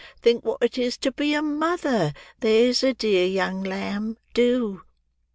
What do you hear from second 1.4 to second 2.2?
mother,